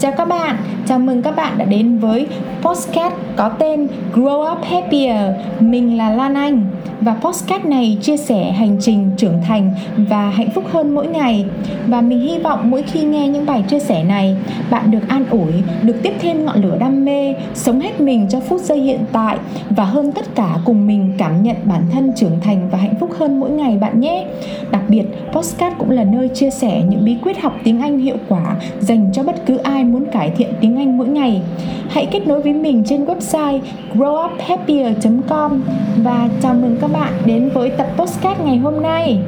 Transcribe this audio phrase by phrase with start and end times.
[0.00, 0.56] Chào các bạn,
[0.88, 2.26] chào mừng các bạn đã đến với
[2.62, 5.34] podcast có tên Grow Up Happier.
[5.60, 6.66] Mình là Lan Anh
[7.00, 11.44] và podcast này chia sẻ hành trình trưởng thành và hạnh phúc hơn mỗi ngày.
[11.86, 14.36] Và mình hy vọng mỗi khi nghe những bài chia sẻ này,
[14.70, 18.40] bạn được an ủi, được tiếp thêm ngọn lửa đam mê, sống hết mình cho
[18.40, 19.38] phút giây hiện tại
[19.70, 23.10] và hơn tất cả cùng mình cảm nhận bản thân trưởng thành và hạnh phúc
[23.18, 24.26] hơn mỗi ngày bạn nhé.
[24.70, 28.16] Đặc biệt, podcast cũng là nơi chia sẻ những bí quyết học tiếng Anh hiệu
[28.28, 31.42] quả dành cho bất cứ ai muốn cải thiện tiếng anh mỗi ngày.
[31.90, 33.60] Hãy kết nối với mình trên website
[33.94, 35.60] growuphappier.com
[35.96, 39.20] và chào mừng các bạn đến với tập postcard ngày hôm nay.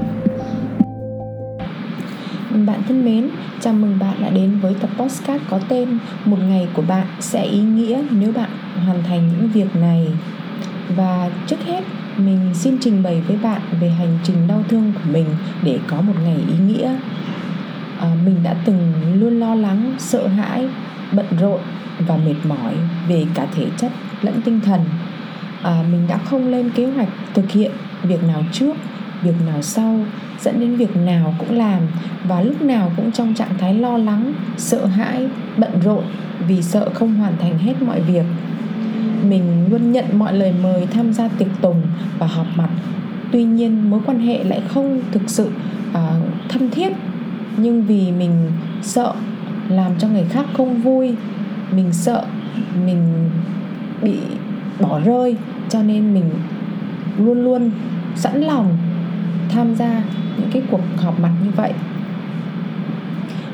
[2.67, 3.29] Bạn thân mến,
[3.61, 7.45] chào mừng bạn đã đến với tập postcard có tên Một ngày của bạn sẽ
[7.45, 8.51] ý nghĩa nếu bạn
[8.87, 10.07] hoàn thành những việc này.
[10.97, 11.85] Và trước hết,
[12.17, 15.27] mình xin trình bày với bạn về hành trình đau thương của mình
[15.63, 16.95] để có một ngày ý nghĩa
[18.01, 20.69] à, mình đã từng luôn lo lắng sợ hãi
[21.13, 21.61] bận rộn
[21.99, 22.75] và mệt mỏi
[23.09, 24.81] về cả thể chất lẫn tinh thần.
[25.63, 27.71] À, mình đã không lên kế hoạch thực hiện
[28.03, 28.77] việc nào trước
[29.23, 30.01] việc nào sau
[30.41, 31.83] dẫn đến việc nào cũng làm
[32.25, 36.05] và lúc nào cũng trong trạng thái lo lắng sợ hãi bận rộn
[36.49, 38.25] vì sợ không hoàn thành hết mọi việc.
[39.29, 41.83] Mình luôn nhận mọi lời mời tham gia tiệc tùng
[42.19, 42.69] và họp mặt.
[43.33, 45.51] Tuy nhiên mối quan hệ lại không thực sự
[45.91, 45.97] uh,
[46.49, 46.93] thân thiết.
[47.57, 48.53] Nhưng vì mình
[48.83, 49.13] sợ
[49.71, 51.15] làm cho người khác không vui,
[51.73, 52.25] mình sợ,
[52.85, 53.31] mình
[54.03, 54.19] bị
[54.81, 55.37] bỏ rơi,
[55.69, 56.31] cho nên mình
[57.19, 57.71] luôn luôn
[58.17, 58.79] sẵn lòng
[59.49, 60.03] tham gia
[60.39, 61.73] những cái cuộc họp mặt như vậy.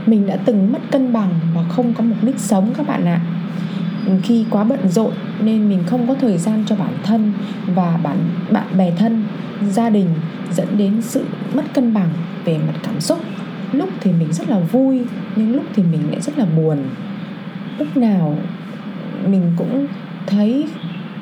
[0.07, 3.21] Mình đã từng mất cân bằng và không có mục đích sống các bạn ạ.
[4.23, 7.33] Khi quá bận rộn nên mình không có thời gian cho bản thân
[7.67, 8.17] và bản,
[8.51, 9.25] bạn bè thân,
[9.71, 10.09] gia đình,
[10.53, 12.09] dẫn đến sự mất cân bằng
[12.45, 13.19] về mặt cảm xúc
[13.73, 15.01] lúc thì mình rất là vui,
[15.37, 16.79] nhưng lúc thì mình lại rất là buồn.
[17.79, 18.39] Lúc nào
[19.27, 19.87] mình cũng
[20.27, 20.67] thấy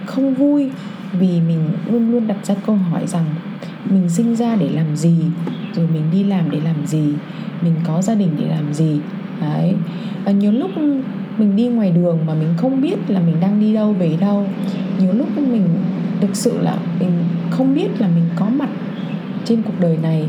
[0.06, 0.70] không vui
[1.12, 3.24] vì mình luôn luôn đặt ra câu hỏi rằng
[3.90, 5.16] mình sinh ra để làm gì,
[5.74, 7.14] rồi mình đi làm để làm gì,
[7.62, 9.00] mình có gia đình để làm gì.
[9.40, 9.74] Đấy.
[10.24, 10.70] Và nhiều lúc
[11.38, 14.46] mình đi ngoài đường mà mình không biết là mình đang đi đâu, về đâu.
[14.98, 15.68] Nhiều lúc mình
[16.20, 17.10] thực sự là mình
[17.50, 18.68] không biết là mình có mặt
[19.44, 20.28] trên cuộc đời này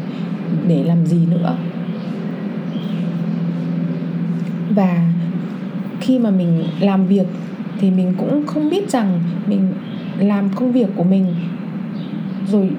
[0.68, 1.56] để làm gì nữa
[4.76, 5.08] và
[6.02, 7.28] khi mà mình làm việc
[7.80, 9.74] thì mình cũng không biết rằng mình
[10.20, 11.36] làm công việc của mình
[12.48, 12.70] rồi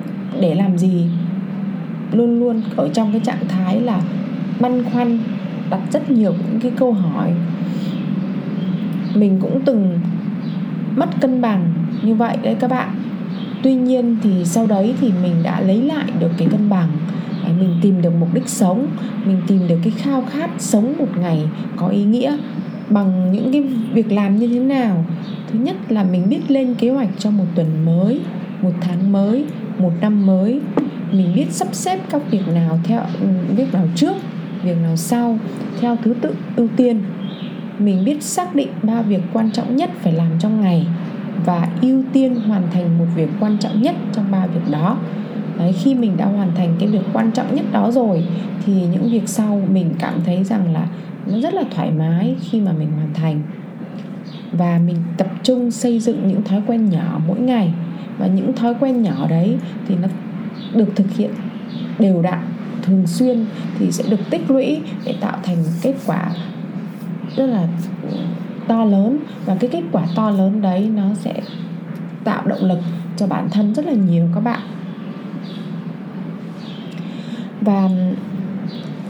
[0.41, 1.07] để làm gì.
[2.13, 4.01] Luôn luôn ở trong cái trạng thái là
[4.61, 5.19] băn khoăn,
[5.71, 7.33] đặt rất nhiều những cái câu hỏi.
[9.15, 10.01] Mình cũng từng
[10.97, 12.89] mất cân bằng như vậy đấy các bạn.
[13.63, 16.89] Tuy nhiên thì sau đấy thì mình đã lấy lại được cái cân bằng
[17.53, 18.87] mình tìm được mục đích sống,
[19.25, 21.43] mình tìm được cái khao khát sống một ngày
[21.77, 22.37] có ý nghĩa
[22.91, 23.63] bằng những cái
[23.93, 25.05] việc làm như thế nào.
[25.53, 28.21] Thứ nhất là mình biết lên kế hoạch cho một tuần mới,
[28.63, 29.45] một tháng mới,
[29.79, 30.61] một năm mới.
[31.13, 33.01] Mình biết sắp xếp các việc nào theo
[33.57, 34.17] việc nào trước,
[34.63, 35.39] việc nào sau,
[35.81, 37.01] theo thứ tự ưu tiên.
[37.79, 40.87] Mình biết xác định ba việc quan trọng nhất phải làm trong ngày
[41.45, 44.99] và ưu tiên hoàn thành một việc quan trọng nhất trong ba việc đó.
[45.59, 48.25] Đấy, khi mình đã hoàn thành cái việc quan trọng nhất đó rồi
[48.67, 50.87] thì những việc sau mình cảm thấy rằng là
[51.27, 53.43] nó rất là thoải mái khi mà mình hoàn thành.
[54.53, 57.73] Và mình tập trung xây dựng những thói quen nhỏ mỗi ngày.
[58.19, 59.57] Và những thói quen nhỏ đấy
[59.89, 60.09] thì nó
[60.75, 61.31] được thực hiện
[61.99, 62.41] đều đặn
[62.83, 63.45] thường xuyên
[63.79, 66.31] thì sẽ được tích lũy để tạo thành kết quả
[67.37, 67.69] rất là
[68.69, 69.19] to lớn.
[69.47, 71.35] Và cái kết quả to lớn đấy nó sẽ
[72.25, 72.79] tạo động lực
[73.17, 74.61] cho bản thân rất là nhiều các bạn
[77.67, 77.89] và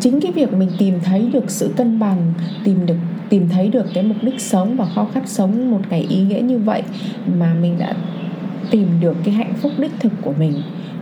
[0.01, 2.33] chính cái việc mình tìm thấy được sự cân bằng,
[2.65, 2.97] tìm được,
[3.29, 6.41] tìm thấy được cái mục đích sống và khao khát sống một ngày ý nghĩa
[6.41, 6.83] như vậy
[7.39, 7.95] mà mình đã
[8.71, 10.53] tìm được cái hạnh phúc đích thực của mình,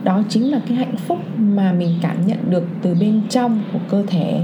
[0.04, 3.78] đó chính là cái hạnh phúc mà mình cảm nhận được từ bên trong của
[3.91, 4.41] cơ thể.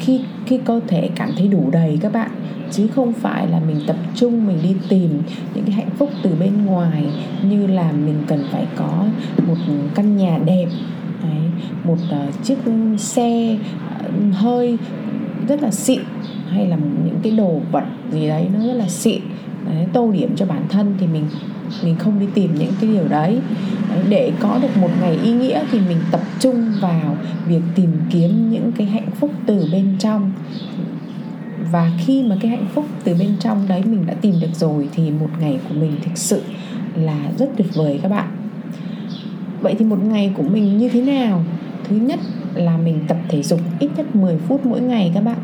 [0.00, 2.30] Khi khi cơ thể cảm thấy đủ đầy các bạn,
[2.70, 5.22] chứ không phải là mình tập trung, mình đi tìm
[5.54, 7.04] những cái hạnh phúc từ bên ngoài,
[7.42, 9.04] như là mình cần phải có
[9.46, 9.56] một
[9.94, 10.66] căn nhà đẹp
[11.22, 11.96] Đấy, một
[12.28, 12.58] uh, chiếc
[12.98, 14.78] xe uh, hơi
[15.48, 16.00] rất là xịn
[16.50, 19.20] hay là những cái đồ vật gì đấy nó rất là xịn.
[19.66, 21.24] Đấy, tô điểm cho bản thân thì mình
[21.84, 23.38] mình không đi tìm những cái điều đấy
[24.08, 28.50] để có được một ngày ý nghĩa thì mình tập trung vào việc tìm kiếm
[28.50, 30.32] những cái hạnh phúc từ bên trong.
[31.72, 34.88] Và khi mà cái hạnh phúc từ bên trong đấy mình đã tìm được rồi
[34.94, 36.42] thì một ngày của mình thực sự
[36.96, 38.28] là rất tuyệt vời các bạn
[39.60, 41.44] vậy thì một ngày của mình như thế nào?
[41.84, 42.20] Thứ nhất
[42.54, 45.38] là mình tập thể dục ít nhất 10 phút mỗi ngày các bạn.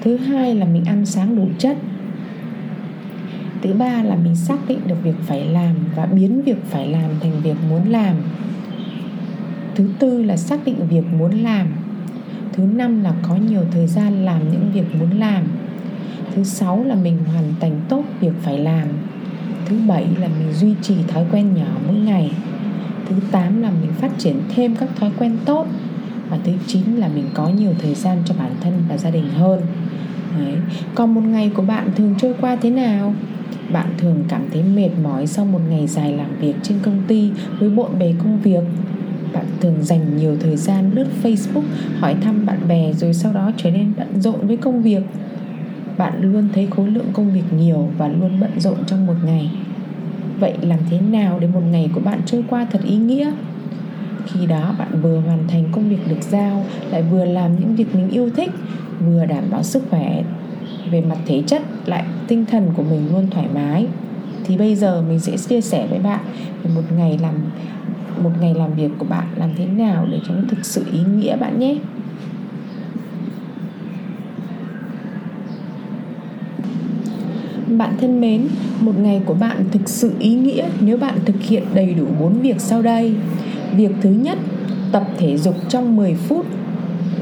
[0.00, 1.76] Thứ hai là mình ăn sáng đủ chất.
[3.62, 7.10] Thứ ba là mình xác định được việc phải làm và biến việc phải làm
[7.20, 8.16] thành việc muốn làm.
[9.74, 11.66] Thứ tư là xác định việc muốn làm.
[12.52, 15.44] Thứ năm là có nhiều thời gian làm những việc muốn làm.
[16.34, 18.88] Thứ sáu là mình hoàn thành tốt việc phải làm
[19.68, 22.30] thứ bảy là mình duy trì thói quen nhỏ mỗi ngày.
[23.08, 25.66] Thứ tám là mình phát triển thêm các thói quen tốt.
[26.30, 29.28] Và thứ chín là mình có nhiều thời gian cho bản thân và gia đình
[29.28, 29.60] hơn.
[30.38, 30.54] Đấy.
[30.94, 33.14] còn một ngày của bạn thường trôi qua thế nào?
[33.72, 37.30] Bạn thường cảm thấy mệt mỏi sau một ngày dài làm việc trên công ty
[37.58, 38.62] với bộn bề công việc?
[39.32, 41.62] Bạn thường dành nhiều thời gian lướt facebook,
[41.98, 45.02] hỏi thăm bạn bè rồi sau đó trở nên bận rộn với công việc?
[45.98, 49.50] Bạn luôn thấy khối lượng công việc nhiều và luôn bận rộn trong một ngày.
[50.40, 53.32] Vậy làm thế nào để một ngày của bạn trôi qua thật ý nghĩa?
[54.26, 57.94] Khi đó bạn vừa hoàn thành công việc được giao, lại vừa làm những việc
[57.94, 58.50] mình yêu thích,
[59.00, 60.22] vừa đảm bảo sức khỏe.
[60.90, 63.86] Về mặt thể chất, lại tinh thần của mình luôn thoải mái.
[64.44, 66.20] Thì bây giờ mình sẽ chia sẻ với bạn
[66.62, 67.34] về một ngày làm,
[68.22, 71.00] một ngày làm việc của bạn làm thế nào để cho nó thực sự ý
[71.16, 71.76] nghĩa bạn nhé.
[77.76, 78.48] Bạn thân mến,
[78.80, 82.40] một ngày của bạn thực sự ý nghĩa nếu bạn thực hiện đầy đủ 4
[82.40, 83.14] việc sau đây.
[83.76, 84.38] Việc thứ nhất,
[84.92, 86.46] tập thể dục trong 10 phút.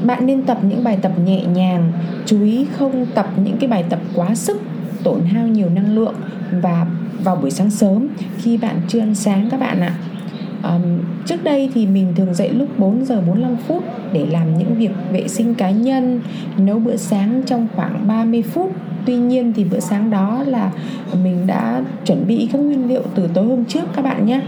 [0.05, 1.91] Bạn nên tập những bài tập nhẹ nhàng,
[2.25, 4.61] chú ý không tập những cái bài tập quá sức,
[5.03, 6.15] tổn hao nhiều năng lượng
[6.61, 6.87] và
[7.23, 8.07] vào buổi sáng sớm
[8.37, 9.97] khi bạn chưa ăn sáng các bạn ạ.
[10.63, 10.81] Um,
[11.25, 13.83] trước đây thì mình thường dậy lúc 4 giờ 45 phút
[14.13, 16.21] để làm những việc vệ sinh cá nhân,
[16.57, 18.71] nấu bữa sáng trong khoảng 30 phút
[19.07, 20.71] tuy nhiên thì bữa sáng đó là
[21.23, 24.41] mình đã chuẩn bị các nguyên liệu từ tối hôm trước các bạn nhé.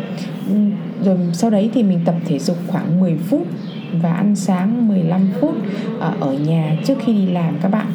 [0.49, 0.55] Ừ,
[1.03, 3.47] rồi sau đấy thì mình tập thể dục khoảng 10 phút
[4.01, 5.55] và ăn sáng 15 phút
[5.99, 7.87] à, ở nhà trước khi đi làm các bạn.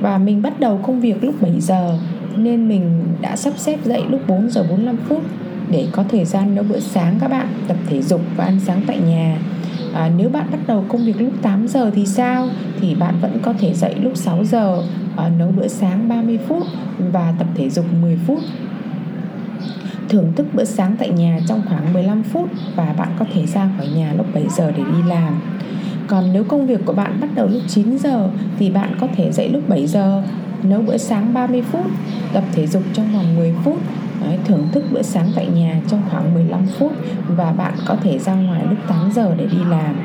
[0.00, 1.98] Và mình bắt đầu công việc lúc 7 giờ
[2.36, 5.22] nên mình đã sắp xếp dậy lúc 4 giờ 45 phút
[5.70, 8.80] để có thời gian nấu bữa sáng các bạn tập thể dục và ăn sáng
[8.86, 9.38] tại nhà.
[9.94, 12.48] À, nếu bạn bắt đầu công việc lúc 8 giờ thì sao?
[12.80, 14.82] Thì bạn vẫn có thể dậy lúc 6 giờ
[15.38, 16.62] nấu bữa sáng 30 phút
[17.12, 18.40] và tập thể dục 10 phút
[20.08, 23.70] thưởng thức bữa sáng tại nhà trong khoảng 15 phút và bạn có thể ra
[23.76, 25.40] khỏi nhà lúc 7 giờ để đi làm.
[26.06, 28.28] Còn nếu công việc của bạn bắt đầu lúc 9 giờ
[28.58, 30.22] thì bạn có thể dậy lúc 7 giờ,
[30.62, 31.86] nấu bữa sáng 30 phút,
[32.32, 33.78] tập thể dục trong vòng 10 phút
[34.44, 36.92] thưởng thức bữa sáng tại nhà trong khoảng 15 phút
[37.28, 39.96] và bạn có thể ra ngoài lúc 8 giờ để đi làm.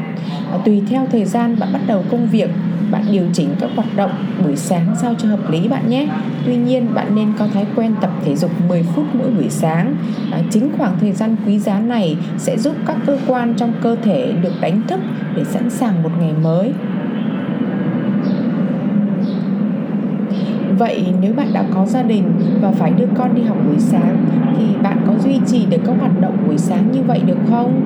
[0.52, 2.50] À, tùy theo thời gian bạn bắt đầu công việc,
[2.92, 4.12] bạn điều chỉnh các hoạt động
[4.44, 6.08] buổi sáng sao cho hợp lý bạn nhé.
[6.46, 9.96] Tuy nhiên bạn nên có thói quen tập thể dục 10 phút mỗi buổi sáng.
[10.32, 13.96] À, chính khoảng thời gian quý giá này sẽ giúp các cơ quan trong cơ
[14.04, 15.00] thể được đánh thức
[15.36, 16.74] để sẵn sàng một ngày mới.
[20.78, 22.24] Vậy nếu bạn đã có gia đình
[22.62, 24.26] và phải đưa con đi học buổi sáng
[24.58, 27.82] thì bạn có duy trì được các hoạt động buổi sáng như vậy được không?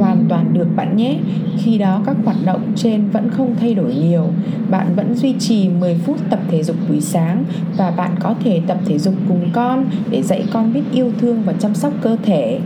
[0.00, 1.18] hoàn toàn được bạn nhé.
[1.58, 4.26] Khi đó các hoạt động trên vẫn không thay đổi nhiều,
[4.70, 7.44] bạn vẫn duy trì 10 phút tập thể dục buổi sáng
[7.76, 11.42] và bạn có thể tập thể dục cùng con để dạy con biết yêu thương
[11.46, 12.60] và chăm sóc cơ thể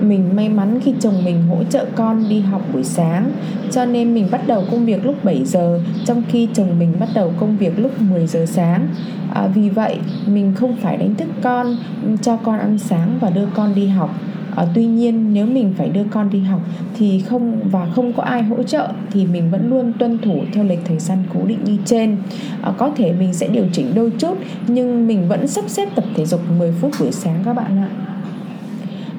[0.00, 3.32] mình may mắn khi chồng mình hỗ trợ con đi học buổi sáng
[3.70, 7.08] cho nên mình bắt đầu công việc lúc 7 giờ trong khi chồng mình bắt
[7.14, 8.88] đầu công việc lúc 10 giờ sáng.
[9.34, 13.30] À, vì vậy mình không phải đánh thức con ừ, cho con ăn sáng và
[13.30, 14.10] đưa con đi học.
[14.56, 16.60] À, tuy nhiên nếu mình phải đưa con đi học
[16.98, 20.64] thì không và không có ai hỗ trợ thì mình vẫn luôn tuân thủ theo
[20.64, 22.16] lịch thời gian cố định như trên.
[22.62, 26.04] À, có thể mình sẽ điều chỉnh đôi chút nhưng mình vẫn sắp xếp tập
[26.16, 28.07] thể dục 10 phút buổi sáng các bạn ạ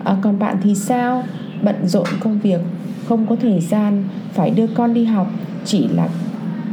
[0.04, 1.24] à, còn bạn thì sao?
[1.64, 2.60] Bận rộn công việc
[3.08, 4.04] không có thời gian
[4.34, 5.32] phải đưa con đi học.
[5.66, 6.10] Chỉ là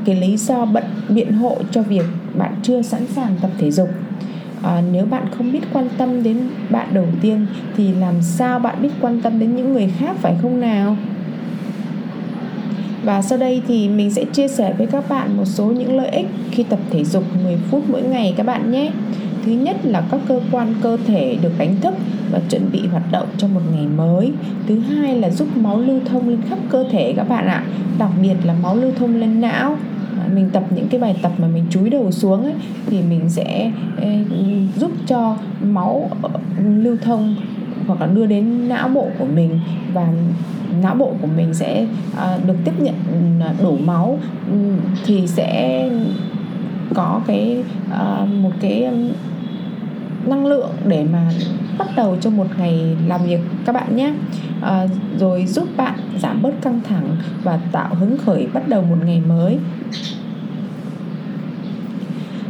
[0.05, 2.05] cái lý do bận biện hộ cho việc
[2.39, 3.89] bạn chưa sẵn sàng tập thể dục.
[4.63, 6.41] À, nếu bạn không biết quan tâm đến
[6.71, 10.35] bạn đầu tiên thì làm sao bạn biết quan tâm đến những người khác phải
[10.43, 10.97] không nào?
[13.03, 16.09] Và sau đây thì mình sẽ chia sẻ với các bạn một số những lợi
[16.09, 18.91] ích khi tập thể dục 10 phút mỗi ngày các bạn nhé
[19.47, 21.95] thứ nhất là các cơ quan cơ thể được đánh thức
[22.31, 24.33] và chuẩn bị hoạt động cho một ngày mới.
[24.67, 27.65] Thứ hai là giúp máu lưu thông lên khắp cơ thể các bạn ạ.
[27.99, 29.77] Đặc biệt là máu lưu thông lên não.
[30.19, 32.55] À, mình tập những cái bài tập mà mình chúi đầu xuống ấy,
[32.87, 33.73] thì mình sẽ
[34.77, 36.31] giúp cho máu ờ,
[36.79, 37.37] lưu thông
[37.87, 39.61] hoặc là đưa đến não bộ của mình
[39.93, 40.09] và
[40.83, 41.87] não bộ của mình sẽ
[42.17, 42.95] à, được tiếp nhận
[43.41, 44.19] à, đủ máu.
[45.07, 45.83] Thì sẽ
[46.95, 47.63] có cái
[48.43, 48.89] một cái
[50.29, 51.31] năng lượng để mà
[51.79, 53.41] bắt đầu cho một ngày làm việc.
[53.67, 54.15] Các bạn nhé.
[54.63, 54.87] À,
[55.19, 59.23] rồi giúp bạn giảm bớt căng thẳng và tạo hứng khởi bắt đầu một ngày
[59.29, 59.59] mới.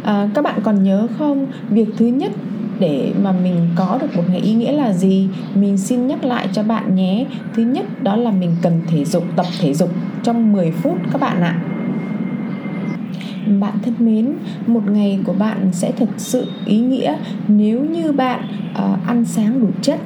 [0.04, 1.46] À, các bạn còn nhớ không?
[1.70, 2.32] Việc thứ nhất
[2.78, 5.28] để mà mình có được một ngày ý nghĩa là gì?
[5.54, 7.26] Mình xin nhắc lại cho bạn nhé.
[7.54, 9.90] Thứ nhất đó là mình cần thể dục tập thể dục
[10.22, 11.60] trong 10 phút các bạn ạ
[13.60, 14.32] bạn thân mến
[14.66, 17.16] một ngày của bạn sẽ thật sự ý nghĩa
[17.48, 20.00] nếu như bạn uh, ăn sáng đủ chất.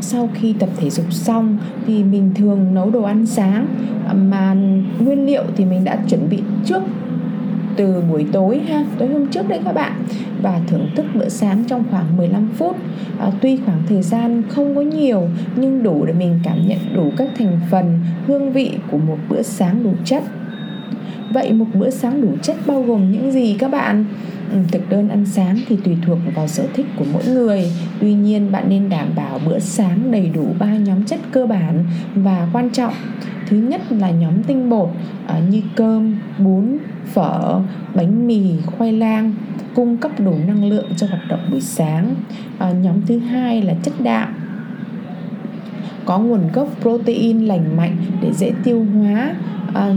[0.00, 3.66] Sau khi tập thể dục xong thì mình thường nấu đồ ăn sáng
[4.08, 4.54] ờ, mà
[4.98, 6.82] nguyên liệu thì mình đã chuẩn bị trước
[7.76, 9.92] từ buổi tối ha tối hôm trước đấy các bạn.
[10.42, 12.76] Và thưởng thức bữa sáng trong khoảng 15 phút.
[13.18, 17.12] À, tuy khoảng thời gian không có nhiều nhưng đủ để mình cảm nhận đủ
[17.16, 20.22] các thành phần hương vị của một bữa sáng đủ chất
[21.30, 24.04] vậy một bữa sáng đủ chất bao gồm những gì các bạn?
[24.52, 27.64] Ừ, thực đơn ăn sáng thì tùy thuộc vào sở thích của mỗi người.
[28.00, 31.84] Tuy nhiên bạn nên đảm bảo bữa sáng đầy đủ ba nhóm chất cơ bản
[32.14, 32.94] và quan trọng.
[33.48, 34.88] Thứ nhất là nhóm tinh bột
[35.26, 37.60] à, như cơm bún phở
[37.94, 39.32] bánh mì khoai lang
[39.74, 42.14] cung cấp đủ năng lượng cho hoạt động buổi sáng.
[42.58, 44.34] À, nhóm thứ hai là chất đạm.
[46.04, 49.34] Có nguồn gốc protein lành mạnh để dễ tiêu hóa.
[49.74, 49.94] Ờ,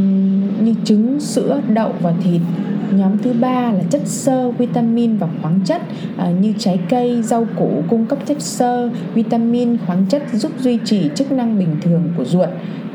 [0.64, 2.42] như trứng sữa đậu và thịt.
[2.92, 5.82] Nhóm thứ ba là chất xơ vitamin và khoáng chất.
[6.18, 10.80] À, như trái cây rau củ cung cấp chất xơ vitamin khoáng chất giúp duy
[10.86, 12.50] trì chức năng bình thường của ruột.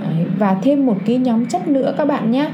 [0.04, 2.50] Đấy, và thêm một cái nhóm chất nữa các bạn nhé.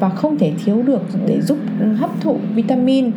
[0.00, 1.58] Và không thể thiếu được để giúp
[1.96, 3.10] hấp thụ vitamin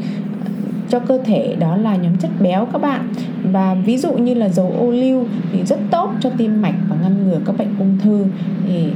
[0.90, 3.08] cho cơ thể đó là nhóm chất béo các bạn.
[3.52, 6.96] Và ví dụ như là dầu ô liu thì rất tốt cho tim mạch và
[7.02, 8.25] ngăn ngừa các bệnh ung thư.
[8.68, 8.88] Thì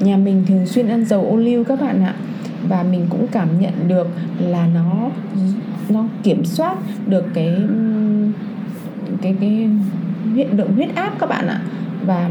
[0.00, 2.14] nhà mình thường xuyên ăn dầu ô liu các bạn ạ.
[2.68, 5.10] Và mình cũng cảm nhận được là nó
[5.88, 6.76] nó kiểm soát
[7.06, 7.56] được cái
[9.22, 9.68] cái cái
[10.34, 11.60] hiện lượng huyết áp các bạn ạ.
[12.06, 12.30] Và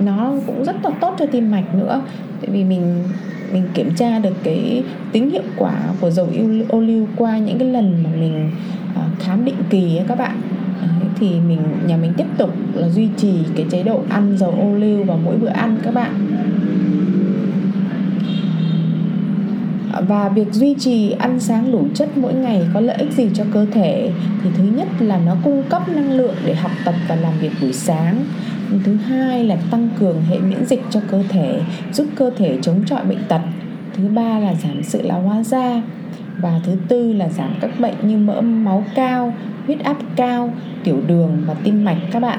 [0.00, 2.02] nó cũng rất là tốt cho tim mạch nữa.
[2.40, 3.04] Tại vì mình
[3.52, 6.28] mình kiểm tra được cái tính hiệu quả của dầu
[6.68, 8.50] ô liu qua những cái lần mà mình
[8.92, 10.40] uh, khám định kỳ ấy các bạn.
[10.80, 14.50] Đấy, thì mình nhà mình tiếp tục là duy trì cái chế độ ăn dầu
[14.50, 16.10] ô liu vào mỗi bữa ăn các bạn.
[20.08, 23.44] Và việc duy trì ăn sáng đủ chất mỗi ngày có lợi ích gì cho
[23.52, 24.10] cơ thể?
[24.42, 27.52] Thì thứ nhất là nó cung cấp năng lượng để học tập và làm việc
[27.60, 28.24] buổi sáng.
[28.84, 31.60] Thứ hai là tăng cường hệ miễn dịch cho cơ thể,
[31.92, 33.40] giúp cơ thể chống chọi bệnh tật.
[33.96, 35.82] Thứ ba là giảm sự lão hóa da.
[36.38, 39.34] Và thứ tư là giảm các bệnh như mỡ máu cao,
[39.66, 40.52] huyết áp cao,
[40.84, 42.38] tiểu đường và tim mạch các bạn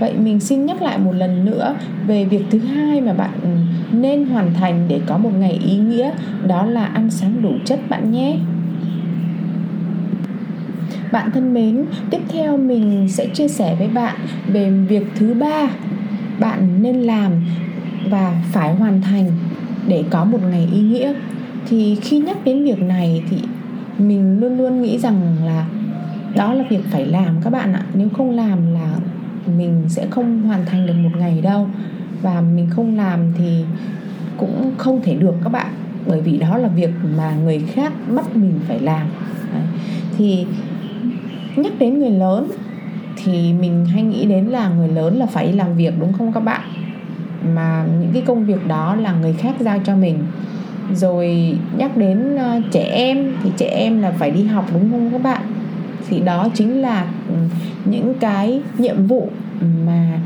[0.00, 1.74] vậy mình xin nhắc lại một lần nữa
[2.06, 3.30] về việc thứ hai mà bạn
[3.92, 6.10] nên hoàn thành để có một ngày ý nghĩa,
[6.46, 8.38] đó là ăn sáng đủ chất bạn nhé.
[11.12, 14.16] Bạn thân mến, tiếp theo mình sẽ chia sẻ với bạn
[14.46, 15.68] về việc thứ ba
[16.40, 17.32] bạn nên làm
[18.10, 19.30] và phải hoàn thành
[19.88, 21.12] để có một ngày ý nghĩa.
[21.68, 23.36] Thì khi nhắc đến việc này thì
[23.98, 25.66] mình luôn luôn nghĩ rằng là
[26.36, 27.82] đó là việc phải làm các bạn ạ.
[27.94, 28.94] Nếu không làm là
[29.46, 31.68] mình sẽ không hoàn thành được một ngày đâu.
[32.22, 33.64] Và mình không làm thì
[34.36, 35.66] cũng không thể được các bạn.
[36.06, 39.06] Bởi vì đó là việc mà người khác bắt mình phải làm.
[39.54, 39.62] Đấy.
[40.18, 40.46] thì
[41.56, 42.48] nhắc đến người lớn
[43.24, 46.40] thì mình hay nghĩ đến là người lớn là phải làm việc, đúng không các
[46.40, 46.60] bạn?
[47.54, 50.18] Mà những cái công việc đó là người khác giao cho mình.
[50.94, 55.10] Rồi nhắc đến ờ, trẻ em thì trẻ em là phải đi học, đúng không
[55.12, 55.42] các bạn?
[56.10, 57.06] Thì đó chính là
[57.84, 59.28] những cái nhiệm vụ
[59.86, 60.18] mà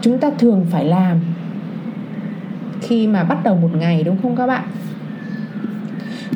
[0.00, 1.20] chúng ta thường phải làm
[2.80, 4.62] khi mà bắt đầu một ngày, đúng không các bạn?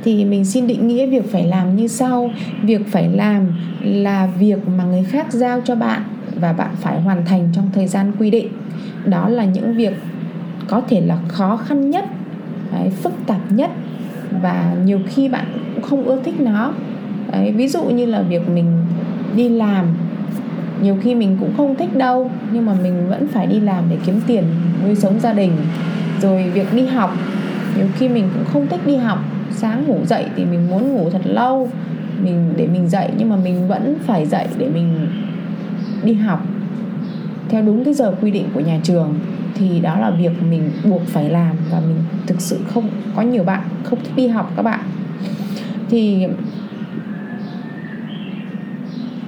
[0.04, 2.30] Thì mình xin định nghĩa việc phải làm như sau.
[2.62, 3.46] Việc phải làm
[3.82, 6.02] là việc mà người khác giao cho bạn
[6.40, 8.48] và bạn phải hoàn thành trong thời gian quy định.
[9.04, 9.94] Đó là những việc
[10.68, 12.04] có thể là khó khăn nhất
[13.02, 13.70] phức tạp nhất
[14.42, 16.72] và nhiều khi bạn cũng không ưa thích nó
[17.32, 18.66] đấy, ví dụ như là việc mình
[19.36, 19.86] đi làm
[20.82, 23.96] nhiều khi mình cũng không thích đâu nhưng mà mình vẫn phải đi làm để
[24.06, 24.44] kiếm tiền
[24.84, 25.52] nuôi sống gia đình.
[26.22, 27.14] Rồi việc đi học
[27.76, 29.18] nhiều khi mình cũng không thích đi học.
[29.50, 31.68] Sáng ngủ dậy thì mình muốn ngủ thật lâu
[32.22, 35.08] mình để mình dậy nhưng mà mình vẫn phải dậy để mình
[36.04, 36.46] đi học.
[37.48, 39.14] Theo đúng cái giờ quy định của nhà trường
[39.54, 41.96] thì đó là việc mình buộc phải làm và mình
[42.26, 44.80] thực sự không có nhiều bạn không thích đi học các bạn.
[45.90, 46.26] Thì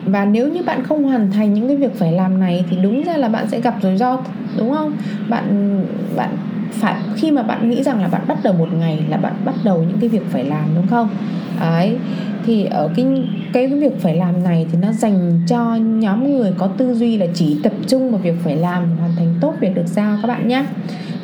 [0.06, 3.04] và nếu như bạn không hoàn thành những cái việc phải làm này thì đúng
[3.04, 4.18] ra là bạn sẽ gặp rủi ro,
[4.58, 4.92] đúng không?
[5.28, 5.78] Bạn
[6.16, 6.30] bạn
[6.70, 9.54] phải, khi mà bạn nghĩ rằng là bạn bắt đầu một ngày là bạn bắt
[9.64, 11.08] đầu những cái việc phải làm, đúng không?
[11.60, 11.96] Ấy
[12.46, 13.06] thì ở cái
[13.52, 17.26] cái việc phải làm này thì nó dành cho nhóm người có tư duy là
[17.34, 20.48] chỉ tập trung vào việc phải làm hoàn thành tốt việc được giao các bạn
[20.48, 20.64] nhé.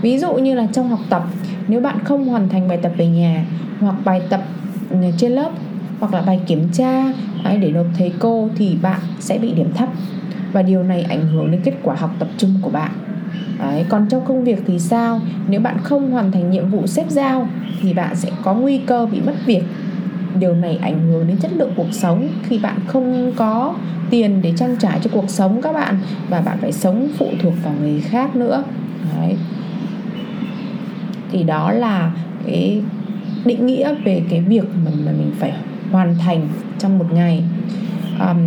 [0.02, 1.23] Ví dụ như là trong học tập,
[1.68, 3.44] nếu bạn không hoàn thành bài tập về nhà
[3.80, 4.42] hoặc bài tập
[4.90, 5.50] ừ, trên lớp
[6.00, 7.04] hoặc là bài kiểm tra
[7.57, 9.88] để nộp thầy cô thì bạn sẽ bị điểm thấp.
[10.52, 12.90] Và điều này ảnh hưởng đến kết quả học tập trung của bạn.
[13.59, 15.21] Đấy, còn trong công việc thì sao?
[15.49, 17.49] Nếu bạn không hoàn thành nhiệm vụ xếp giao
[17.81, 19.62] thì bạn sẽ có nguy cơ bị mất việc.
[20.38, 23.75] Điều này ảnh hưởng đến chất lượng cuộc sống khi bạn không có
[24.11, 27.55] tiền để trang trải cho cuộc sống các bạn và bạn phải sống phụ thuộc
[27.64, 28.62] vào người khác nữa.
[29.17, 29.37] Đấy.
[31.33, 32.12] thì đó là
[32.47, 32.83] cái
[33.45, 35.52] định nghĩa về cái việc mà, mà mình phải
[35.92, 37.42] hoàn thành trong một ngày.
[38.21, 38.38] Um,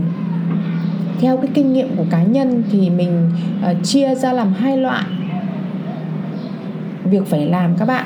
[1.21, 3.29] theo cái kinh nghiệm của cá nhân thì mình
[3.71, 5.03] uh, chia ra làm hai loại
[7.03, 8.05] việc phải làm các bạn.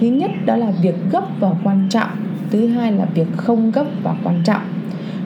[0.00, 2.10] Thứ nhất đó là việc gấp và quan trọng
[2.50, 4.62] thứ hai là việc không gấp và quan trọng.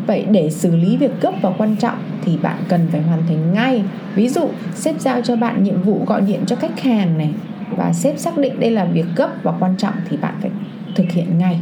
[0.06, 3.52] Vậy để xử lý việc gấp và quan trọng thì bạn cần phải hoàn thành
[3.52, 3.82] ngay.
[4.14, 7.30] Ví dụ sếp giao cho bạn nhiệm vụ gọi điện cho khách hàng này
[7.76, 10.50] và sếp xác định đây là việc gấp và quan trọng thì bạn phải
[10.96, 11.60] thực hiện ngay.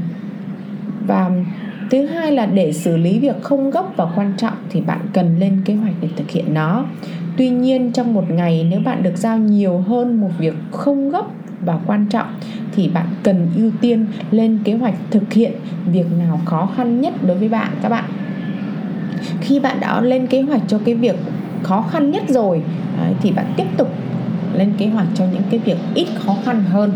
[1.06, 1.30] Và
[1.92, 5.38] thứ hai là để xử lý việc không gấp và quan trọng thì bạn cần
[5.38, 6.84] lên kế hoạch để thực hiện nó.
[7.36, 11.24] Tuy nhiên, trong một ngày nếu bạn được giao nhiều hơn một việc không gấp
[11.64, 12.26] và quan trọng
[12.74, 15.52] thì bạn cần ưu tiên lên kế hoạch thực hiện
[15.92, 18.04] việc nào khó khăn nhất đối với bạn, các bạn.
[19.40, 21.16] Khi bạn đã lên kế hoạch cho cái việc
[21.62, 22.62] khó khăn nhất rồi
[22.98, 23.88] à, thì bạn tiếp tục
[24.54, 26.92] lên kế hoạch cho những cái việc ít khó khăn hơn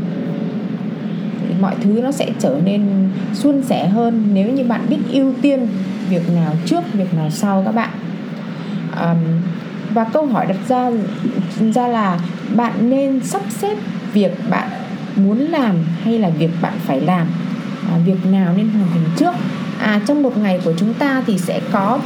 [1.60, 5.68] mọi thứ nó sẽ trở nên suôn sẻ hơn nếu như bạn biết ưu tiên
[6.10, 7.90] việc nào trước việc nào sau các bạn.
[9.00, 9.18] Um,
[9.94, 10.90] và câu hỏi đặt ra
[11.74, 12.18] ra là
[12.56, 13.76] bạn nên sắp xếp
[14.12, 14.68] việc bạn
[15.16, 17.26] muốn làm hay là việc bạn phải làm?
[17.90, 19.34] À, việc nào nên hoàn thành trước?
[19.80, 21.98] À trong một ngày của chúng ta thì sẽ có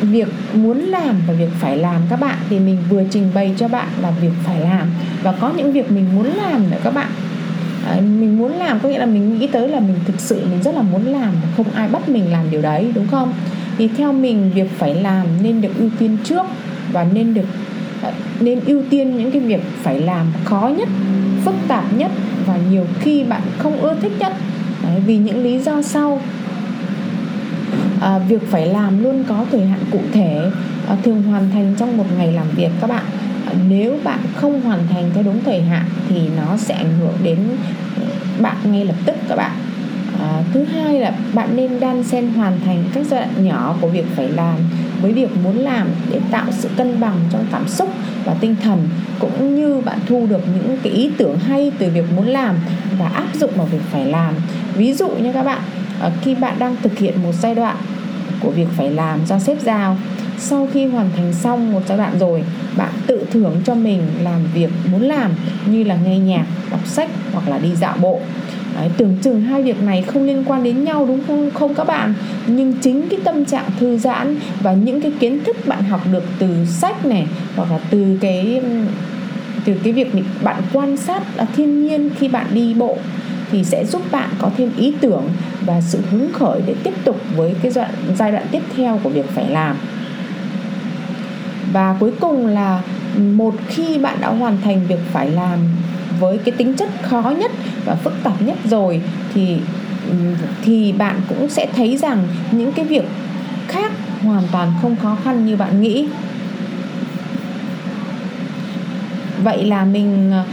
[0.00, 2.00] việc muốn làm và việc phải làm.
[2.10, 4.88] Các bạn thì mình vừa trình bày cho bạn là việc phải làm
[5.22, 7.10] và có những việc mình muốn làm nữa các bạn
[7.84, 10.62] đấy, mình muốn làm có nghĩa là mình nghĩ tới là mình thực sự mình
[10.62, 13.32] rất là muốn làm không ai bắt mình làm điều đấy đúng không?
[13.78, 16.46] Thì theo mình việc phải làm nên được ưu tiên trước
[16.92, 17.46] và nên được
[18.02, 20.88] ờ, nên ưu tiên những cái việc phải làm khó nhất
[21.44, 22.10] phức tạp nhất
[22.46, 24.32] và nhiều khi bạn không ưa thích nhất.
[24.82, 26.20] Đấy, vì những lý do sau.
[28.00, 30.50] À, việc phải làm luôn có thời hạn cụ thể
[30.88, 33.04] à, thường hoàn thành trong một ngày làm việc các bạn
[33.68, 37.38] nếu bạn không hoàn thành theo đúng thời hạn thì nó sẽ ảnh hưởng đến
[37.96, 38.06] ờ,
[38.40, 39.52] bạn ngay lập tức các bạn.
[40.20, 43.88] À, thứ hai là bạn nên đan xen hoàn thành các giai đoạn nhỏ của
[43.88, 44.56] việc phải làm
[45.02, 47.90] với việc muốn làm để tạo sự cân bằng trong cảm xúc
[48.24, 48.88] và tinh thần
[49.18, 52.56] cũng như bạn thu được những cái ý tưởng hay từ việc muốn làm
[52.98, 54.34] và áp dụng vào việc phải làm.
[54.76, 55.60] Ví dụ như các bạn
[56.00, 57.76] ờ, khi bạn đang thực hiện một giai đoạn
[58.40, 59.96] của việc phải làm do sếp giao
[60.38, 62.44] sau khi hoàn thành xong một giai đoạn rồi
[62.76, 65.30] bạn tự thưởng cho mình làm việc muốn làm
[65.66, 68.20] như là nghe nhạc đọc sách hoặc là đi dạo bộ.
[68.74, 71.86] Đấy, tưởng chừng hai việc này không liên quan đến nhau đúng không không các
[71.86, 72.14] bạn?
[72.46, 76.24] Nhưng chính cái tâm trạng thư giãn và những cái kiến thức bạn học được
[76.38, 78.60] từ sách này hoặc là từ cái
[79.64, 80.08] từ cái việc
[80.42, 82.98] bạn quan sát à, thiên nhiên khi bạn đi bộ
[83.50, 85.28] thì sẽ giúp bạn có thêm ý tưởng
[85.66, 89.00] và sự hứng khởi để tiếp tục với cái giai đoạn, giai đoạn tiếp theo
[89.02, 89.76] của việc phải làm
[91.74, 92.82] và cuối cùng là
[93.16, 95.58] một khi bạn đã hoàn thành việc phải làm
[96.20, 97.50] với cái tính chất khó nhất
[97.84, 99.00] và phức tạp nhất rồi,
[99.34, 99.56] thì
[100.62, 103.04] thì bạn cũng sẽ thấy rằng những cái việc
[103.68, 106.06] khác hoàn toàn không khó khăn như bạn nghĩ.
[109.42, 110.44] Vậy là mình ờ,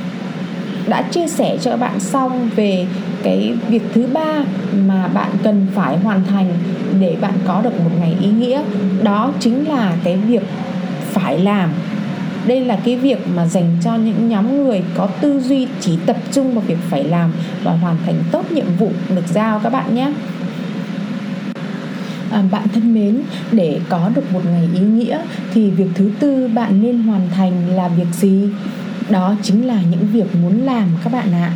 [0.87, 2.85] đã chia sẻ cho các bạn xong về
[3.23, 4.43] cái việc thứ ba
[4.87, 6.53] mà bạn cần phải hoàn thành
[6.99, 8.61] để bạn có được một ngày ý nghĩa.
[9.03, 10.43] Đó chính là cái việc
[11.13, 11.69] phải làm
[12.47, 16.17] đây là cái việc mà dành cho những nhóm người có tư duy chỉ tập
[16.31, 17.31] trung vào việc phải làm
[17.63, 20.11] và hoàn thành tốt nhiệm vụ được giao các bạn nhé
[22.31, 23.21] À, bạn thân mến,
[23.51, 25.19] để có được một ngày ý nghĩa
[25.53, 28.49] thì việc thứ tư bạn nên hoàn thành là việc gì?
[29.09, 31.53] Đó chính là những việc muốn làm các bạn ạ.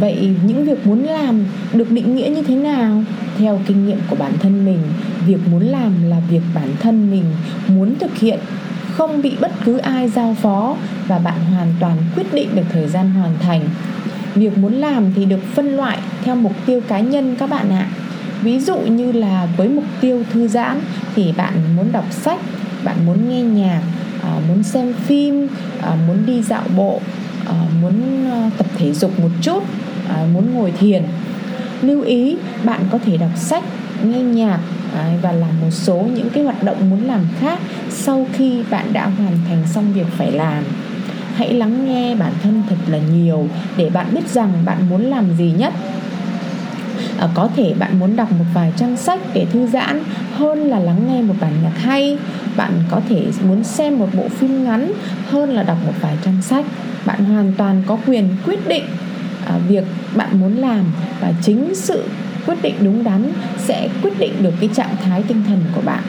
[0.00, 3.02] Vậy những việc muốn làm được định nghĩa như thế nào?
[3.38, 4.78] Theo kinh nghiệm của bản thân mình,
[5.26, 7.24] việc muốn làm là việc bản thân mình
[7.68, 8.38] muốn thực hiện
[8.96, 12.88] không bị bất cứ ai giao phó và bạn hoàn toàn quyết định được thời
[12.88, 13.60] gian hoàn thành.
[14.34, 17.88] Việc muốn làm thì được phân loại theo mục tiêu cá nhân các bạn ạ.
[18.42, 20.80] Ví dụ như là với mục tiêu thư giãn
[21.14, 22.38] thì bạn muốn đọc sách,
[22.84, 23.82] bạn muốn nghe nhạc
[24.22, 25.48] ờ, muốn xem phim
[25.82, 27.00] ờ, muốn đi dạo bộ
[27.46, 27.94] ờ, muốn
[28.58, 29.62] tập thể dục một chút
[30.32, 31.02] muốn ngồi thiền.
[31.82, 33.64] Lưu ý, bạn có thể đọc sách,
[34.04, 34.58] nghe nhạc
[35.22, 37.58] và làm một số những cái hoạt động muốn làm khác
[37.90, 40.64] sau khi bạn đã hoàn thành xong việc phải làm.
[41.34, 45.36] Hãy lắng nghe bản thân thật là nhiều để bạn biết rằng bạn muốn làm
[45.38, 45.72] gì nhất.
[47.18, 50.02] À, có thể bạn muốn đọc một vài trang sách để thư giãn
[50.34, 52.18] hơn là lắng nghe một bản nhạc hay.
[52.56, 54.92] Bạn có thể muốn xem một bộ phim ngắn
[55.30, 56.64] hơn là đọc một vài trang sách.
[57.06, 58.84] Bạn hoàn toàn có quyền quyết định
[59.46, 59.84] à, việc
[60.16, 60.84] bạn muốn làm
[61.20, 62.04] và chính sự
[62.46, 66.02] quyết định đúng đắn sẽ quyết định được cái trạng thái tinh thần của bạn.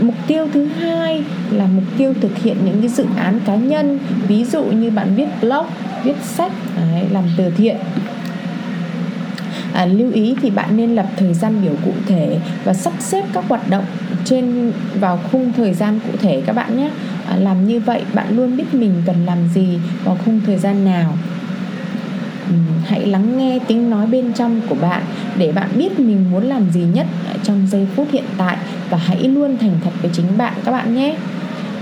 [0.00, 3.98] Mục tiêu thứ hai là mục tiêu thực hiện những cái dự án cá nhân
[4.28, 5.66] ví dụ như bạn viết blog
[6.04, 7.76] viết sách đấy, làm từ thiện.
[9.72, 13.24] À, lưu ý thì bạn nên lập thời gian biểu cụ thể và sắp xếp
[13.32, 13.84] các hoạt động
[14.24, 16.90] trên vào khung thời gian cụ thể các bạn nhé.
[17.28, 20.84] À, làm như vậy bạn luôn biết mình cần làm gì vào khung thời gian
[20.84, 21.14] nào.
[22.48, 25.02] Ừ, hãy lắng nghe tiếng nói bên trong của bạn
[25.38, 27.06] để bạn biết mình muốn làm gì nhất
[27.42, 28.56] trong giây phút hiện tại
[28.90, 31.16] và hãy luôn thành thật với chính bạn các bạn nhé.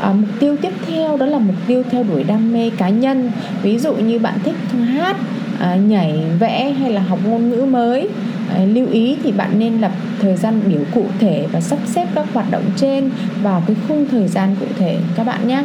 [0.01, 3.31] À, mục tiêu tiếp theo đó là mục tiêu theo đuổi đam mê cá nhân.
[3.63, 4.55] Ví dụ như bạn thích
[4.95, 5.17] hát
[5.59, 8.09] à, nhảy vẽ hay là học ngôn ngữ mới
[8.55, 12.09] à, lưu ý thì bạn nên lập thời gian biểu cụ thể và sắp xếp
[12.15, 13.11] các hoạt động trên
[13.43, 15.65] vào cái khung thời gian cụ thể các bạn nhé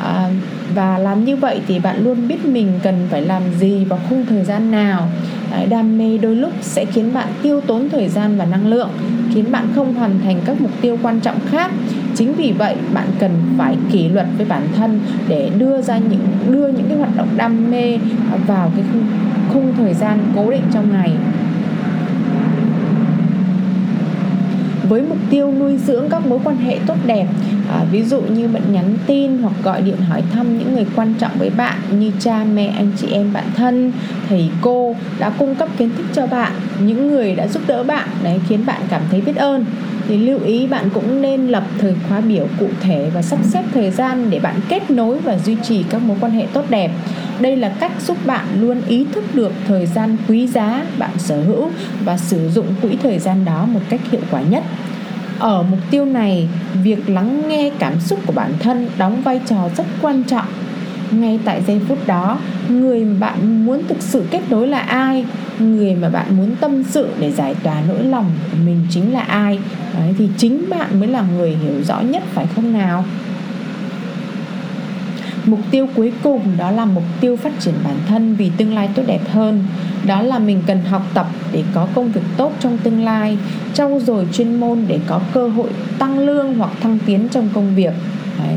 [0.00, 0.30] à,
[0.74, 4.26] và làm như vậy thì bạn luôn biết mình cần phải làm gì vào khung
[4.26, 5.08] thời gian nào.
[5.50, 8.90] Đấy, đam mê đôi lúc sẽ khiến bạn tiêu tốn thời gian và năng lượng
[9.34, 11.70] khiến bạn không hoàn thành các mục tiêu quan trọng khác.
[12.14, 16.26] Chính vì vậy bạn cần phải kỷ luật với bản thân để đưa ra những
[16.50, 17.98] đưa những cái hoạt động đam mê
[18.46, 19.06] vào cái khung,
[19.52, 21.12] khung thời gian cố định trong ngày.
[24.90, 27.26] Với mục tiêu nuôi dưỡng các mối quan hệ tốt đẹp.
[27.72, 31.14] À, ví dụ như bạn nhắn tin hoặc gọi điện hỏi thăm những người quan
[31.18, 33.92] trọng với bạn như cha mẹ anh chị em bạn thân
[34.28, 38.08] thầy cô đã cung cấp kiến thức cho bạn những người đã giúp đỡ bạn
[38.22, 39.64] đấy khiến bạn cảm thấy biết ơn.
[40.08, 43.62] Thì lưu ý bạn cũng nên lập thời khóa biểu cụ thể và sắp xếp
[43.74, 46.90] thời gian để bạn kết nối và duy trì các mối quan hệ tốt đẹp
[47.40, 51.42] đây là cách giúp bạn luôn ý thức được thời gian quý giá bạn sở
[51.42, 51.68] hữu
[52.04, 54.64] và sử dụng quỹ thời gian đó một cách hiệu quả nhất.
[55.38, 56.48] Ở mục tiêu này
[56.82, 60.46] việc lắng nghe cảm xúc của bản thân đóng vai trò rất quan trọng.
[61.10, 65.24] Ngay tại giây phút đó người mà bạn muốn thực sự kết nối là ai?
[65.58, 69.20] Người mà bạn muốn tâm sự để giải tỏa nỗi lòng của mình chính là
[69.20, 69.58] ai?
[69.94, 73.04] Đấy, thì chính bạn mới là người hiểu rõ nhất phải không nào?
[75.50, 78.88] Mục tiêu cuối cùng đó là mục tiêu phát triển bản thân vì tương lai
[78.94, 79.64] tốt đẹp hơn.
[80.06, 83.38] Đó là mình cần học tập để có công việc tốt trong tương lai,
[83.74, 87.74] trau dồi chuyên môn để có cơ hội tăng lương hoặc thăng tiến trong công
[87.74, 87.92] việc.
[88.38, 88.56] Đấy.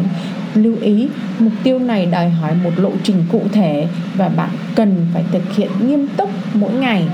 [0.55, 1.07] lưu ý,
[1.39, 5.55] mục tiêu này đòi hỏi một lộ trình cụ thể và bạn cần phải thực
[5.55, 7.07] hiện nghiêm túc mỗi ngày.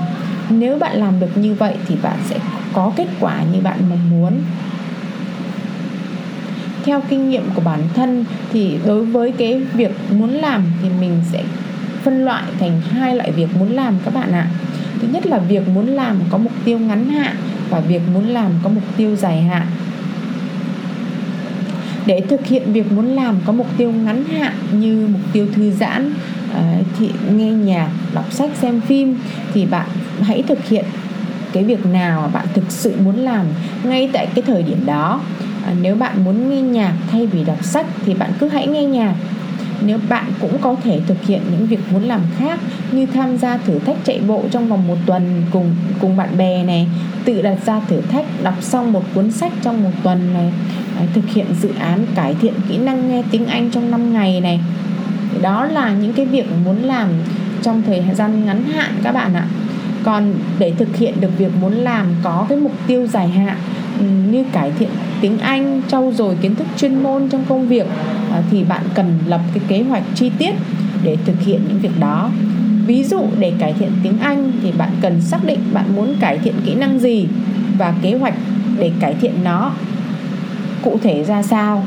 [0.50, 2.38] Nếu bạn làm được như vậy thì bạn sẽ
[2.72, 4.32] có kết quả như bạn mong muốn
[6.84, 11.20] theo kinh nghiệm của bản thân thì đối với cái việc muốn làm thì mình
[11.32, 11.44] sẽ
[12.02, 14.48] phân loại thành hai loại việc muốn làm các bạn ạ.
[15.02, 17.36] Thứ nhất là việc muốn làm có mục tiêu ngắn hạn
[17.70, 19.66] và việc muốn làm có mục tiêu dài hạn.
[22.06, 25.70] Để thực hiện việc muốn làm có mục tiêu ngắn hạn như mục tiêu thư
[25.70, 26.14] giãn
[26.54, 26.62] ờ,
[26.98, 29.18] thì nghe nhạc, đọc sách, xem phim
[29.54, 29.86] thì bạn
[30.22, 30.84] hãy thực hiện
[31.52, 33.46] cái việc nào bạn thực sự muốn làm
[33.84, 35.20] ngay tại cái thời điểm đó
[35.82, 39.14] nếu bạn muốn nghe nhạc thay vì đọc sách thì bạn cứ hãy nghe nhạc.
[39.86, 42.60] Nếu bạn cũng có thể thực hiện những việc muốn làm khác,
[42.92, 46.64] như tham gia thử thách chạy bộ trong vòng một tuần cùng cùng bạn bè
[46.64, 46.86] này,
[47.24, 50.52] tự đặt ra thử thách, đọc xong một cuốn sách trong một tuần này
[50.98, 54.40] à, thực hiện dự án, cải thiện kỹ năng nghe tiếng Anh trong 5 ngày
[54.40, 54.60] này.
[55.42, 57.08] Đó là những cái việc muốn làm
[57.62, 59.46] trong thời gian ngắn hạn các bạn ạ.
[60.04, 63.56] Còn để thực hiện được việc muốn làm có cái mục tiêu dài hạn
[64.30, 64.88] như cải thiện
[65.20, 67.86] tiếng Anh, trau dồi kiến thức chuyên môn trong công việc
[68.32, 70.54] à, thì bạn cần lập cái kế hoạch chi tiết
[71.02, 72.30] để thực hiện những việc đó.
[72.86, 76.38] Ví dụ để cải thiện tiếng Anh thì bạn cần xác định bạn muốn cải
[76.38, 77.26] thiện kỹ năng gì
[77.78, 78.34] và kế hoạch
[78.78, 79.72] để cải thiện nó
[80.82, 81.84] cụ thể ra sao.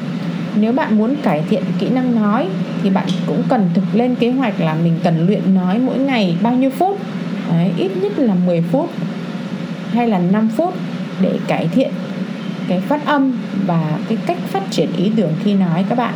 [0.56, 2.47] Nếu bạn muốn cải thiện kỹ năng nói
[2.84, 6.38] thì bạn cũng cần thực lên kế hoạch là mình cần luyện nói mỗi ngày
[6.41, 6.99] bao nhiêu phút.
[7.49, 8.89] Đấy, ít nhất là 10 phút
[9.91, 10.73] hay là 5 phút
[11.21, 11.91] để cải thiện
[12.67, 13.32] cái phát âm
[13.65, 16.13] và cái cách phát triển ý tưởng khi nói các bạn.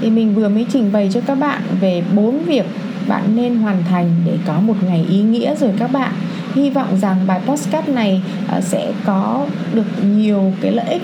[0.00, 2.66] Thì mình vừa mới trình bày cho các bạn về bốn việc
[3.08, 6.12] bạn nên hoàn thành để có một ngày ý nghĩa rồi các bạn.
[6.54, 11.02] Hy vọng rằng bài postcard này ờ, sẽ có được nhiều cái lợi ích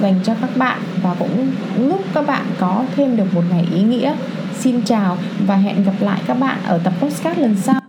[0.00, 3.82] dành cho các bạn và cũng giúp các bạn có thêm được một ngày ý
[3.82, 4.14] nghĩa.
[4.58, 7.87] Xin chào và hẹn gặp lại các bạn ở tập postcard lần sau.